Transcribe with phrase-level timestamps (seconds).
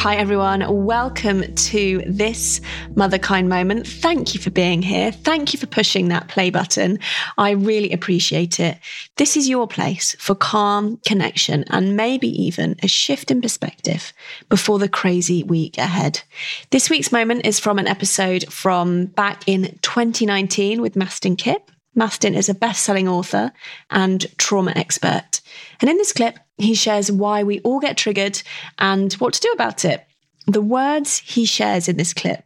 [0.00, 0.64] Hi, everyone.
[0.86, 2.62] Welcome to this
[2.94, 3.86] Motherkind moment.
[3.86, 5.12] Thank you for being here.
[5.12, 6.98] Thank you for pushing that play button.
[7.36, 8.78] I really appreciate it.
[9.16, 14.14] This is your place for calm connection and maybe even a shift in perspective
[14.48, 16.22] before the crazy week ahead.
[16.70, 21.70] This week's moment is from an episode from back in 2019 with Mastin Kipp.
[21.96, 23.52] Mastin is a best selling author
[23.90, 25.40] and trauma expert.
[25.80, 28.42] And in this clip, he shares why we all get triggered
[28.78, 30.04] and what to do about it.
[30.46, 32.44] The words he shares in this clip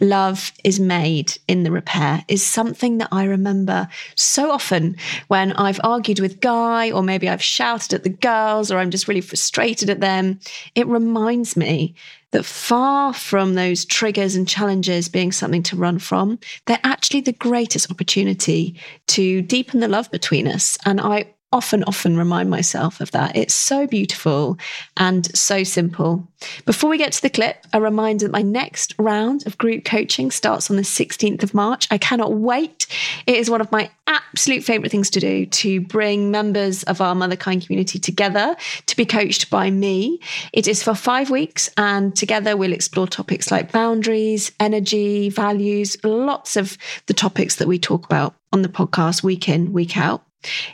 [0.00, 4.96] love is made in the repair is something that I remember so often
[5.28, 9.08] when I've argued with Guy, or maybe I've shouted at the girls, or I'm just
[9.08, 10.40] really frustrated at them.
[10.74, 11.94] It reminds me
[12.32, 17.32] that far from those triggers and challenges being something to run from, they're actually the
[17.32, 20.76] greatest opportunity to deepen the love between us.
[20.84, 23.34] And I often, often remind myself of that.
[23.34, 24.58] It's so beautiful
[24.96, 26.28] and so simple.
[26.66, 30.30] Before we get to the clip, a reminder that my next round of group coaching
[30.30, 31.88] starts on the 16th of March.
[31.90, 32.86] I cannot wait.
[33.26, 37.14] It is one of my absolute favorite things to do to bring members of our
[37.14, 38.54] Motherkind community together
[38.84, 40.20] to be coached by me.
[40.52, 46.56] It is for five weeks, and together we'll explore topics like boundaries, energy, values, lots
[46.56, 46.76] of
[47.06, 50.25] the topics that we talk about on the podcast week in, week out.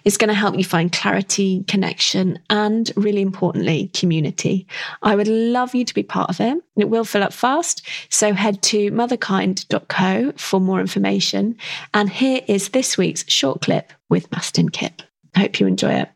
[0.04, 4.66] It's going to help you find clarity, connection, and really importantly, community.
[5.02, 6.58] I would love you to be part of it.
[6.76, 7.86] It will fill up fast.
[8.08, 11.56] So head to motherkind.co for more information.
[11.94, 15.02] And here is this week's short clip with Mastin Kipp.
[15.36, 16.08] Hope you enjoy it.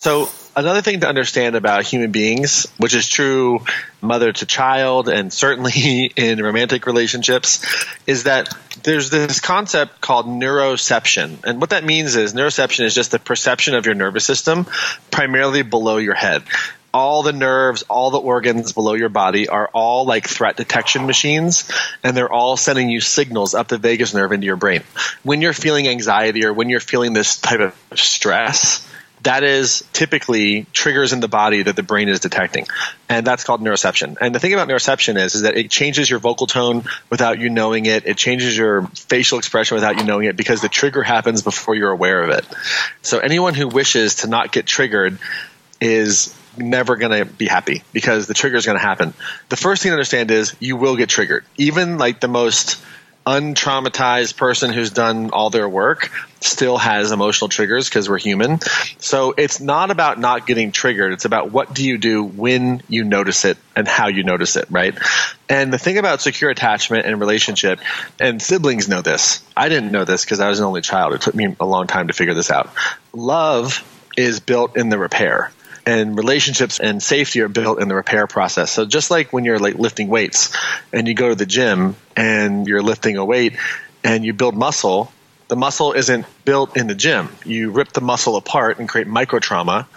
[0.00, 3.64] So, another thing to understand about human beings, which is true
[4.00, 7.64] mother to child and certainly in romantic relationships,
[8.06, 11.44] is that there's this concept called neuroception.
[11.44, 14.66] And what that means is neuroception is just the perception of your nervous system
[15.10, 16.42] primarily below your head
[16.94, 21.70] all the nerves, all the organs below your body are all like threat detection machines,
[22.04, 24.82] and they're all sending you signals up the vagus nerve into your brain.
[25.22, 28.86] When you're feeling anxiety or when you're feeling this type of stress,
[29.22, 32.66] that is typically triggers in the body that the brain is detecting.
[33.08, 34.16] And that's called neuroception.
[34.20, 37.50] And the thing about neuroception is, is that it changes your vocal tone without you
[37.50, 38.06] knowing it.
[38.06, 41.90] It changes your facial expression without you knowing it because the trigger happens before you're
[41.90, 42.46] aware of it.
[43.02, 45.18] So anyone who wishes to not get triggered
[45.80, 49.14] is never going to be happy because the trigger is going to happen.
[49.48, 51.44] The first thing to understand is you will get triggered.
[51.56, 52.82] Even like the most
[53.26, 56.10] untraumatized person who's done all their work
[56.40, 58.58] still has emotional triggers because we're human.
[58.98, 61.12] So it's not about not getting triggered.
[61.12, 64.66] It's about what do you do when you notice it and how you notice it,
[64.70, 64.96] right?
[65.48, 67.80] And the thing about secure attachment and relationship,
[68.18, 69.42] and siblings know this.
[69.56, 71.14] I didn't know this because I was an only child.
[71.14, 72.70] It took me a long time to figure this out.
[73.12, 75.52] Love is built in the repair
[75.86, 78.70] and relationships and safety are built in the repair process.
[78.70, 80.56] So just like when you're like lifting weights
[80.92, 83.56] and you go to the gym and you're lifting a weight
[84.04, 85.12] and you build muscle,
[85.48, 87.28] the muscle isn't built in the gym.
[87.44, 89.88] You rip the muscle apart and create micro trauma.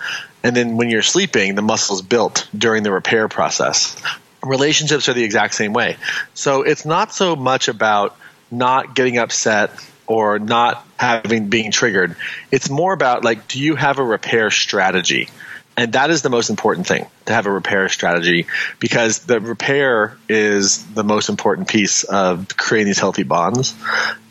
[0.44, 3.96] And then when you're sleeping, the muscle is built during the repair process.
[4.44, 5.98] Relationships are the exact same way.
[6.34, 8.16] So it's not so much about
[8.52, 9.72] not getting upset
[10.08, 12.16] or not having being triggered.
[12.52, 15.30] It's more about like, do you have a repair strategy?
[15.78, 18.48] And that is the most important thing to have a repair strategy
[18.80, 23.76] because the repair is the most important piece of creating these healthy bonds.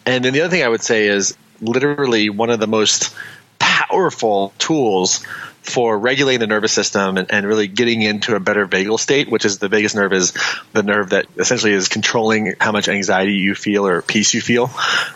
[0.07, 3.15] And then the other thing I would say is literally one of the most
[3.59, 5.25] powerful tools
[5.65, 9.47] for regulating the nervous system and, and, really getting into a better vagal state, which
[9.47, 10.35] is the vagus nerve is
[10.75, 14.71] the nerve that essentially is controlling how much anxiety you feel or peace you feel,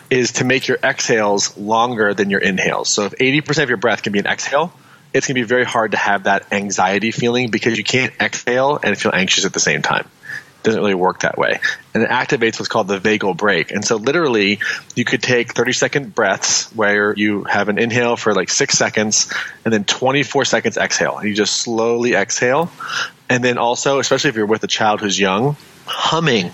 [0.09, 2.89] is to make your exhales longer than your inhales.
[2.89, 4.73] So if 80% of your breath can be an exhale,
[5.13, 8.79] it's going to be very hard to have that anxiety feeling because you can't exhale
[8.81, 10.05] and feel anxious at the same time.
[10.05, 11.59] It doesn't really work that way.
[11.93, 13.71] And it activates what's called the vagal brake.
[13.71, 14.59] And so literally
[14.95, 19.31] you could take 30 second breaths where you have an inhale for like six seconds
[19.63, 21.17] and then 24 seconds exhale.
[21.17, 22.71] And you just slowly exhale.
[23.29, 25.55] And then also, especially if you're with a child who's young,
[25.85, 26.51] humming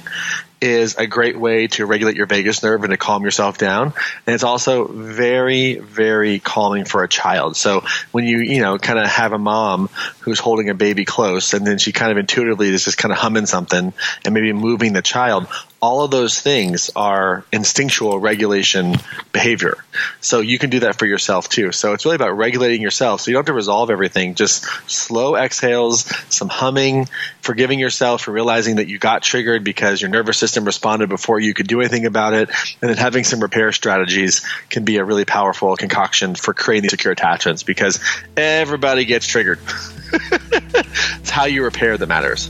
[0.66, 3.94] is a great way to regulate your vagus nerve and to calm yourself down.
[4.28, 7.56] And it's also very, very calming for a child.
[7.56, 9.90] So when you, you know, kind of have a mom
[10.22, 13.18] who's holding a baby close and then she kind of intuitively is just kind of
[13.18, 13.94] humming something
[14.26, 15.48] and maybe moving the child,
[15.86, 18.96] all of those things are instinctual regulation
[19.32, 19.78] behavior.
[20.20, 21.72] So you can do that for yourself too.
[21.72, 23.22] So it's really about regulating yourself.
[23.22, 24.34] So you don't have to resolve everything.
[24.34, 27.08] Just slow exhales, some humming,
[27.42, 31.54] forgiving yourself for realizing that you got triggered because your nervous system responded before you
[31.54, 32.50] could do anything about it.
[32.82, 37.14] And then having some repair strategies can be a really powerful concoction for creating secure
[37.14, 38.00] attachments because
[38.36, 39.60] everybody gets triggered.
[40.12, 42.50] it's how you repair that matters.